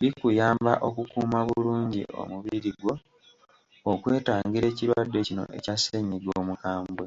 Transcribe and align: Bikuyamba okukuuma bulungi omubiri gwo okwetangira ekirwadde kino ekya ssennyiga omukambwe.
Bikuyamba 0.00 0.72
okukuuma 0.88 1.38
bulungi 1.48 2.02
omubiri 2.20 2.70
gwo 2.78 2.94
okwetangira 3.90 4.66
ekirwadde 4.68 5.18
kino 5.26 5.42
ekya 5.56 5.74
ssennyiga 5.78 6.30
omukambwe. 6.40 7.06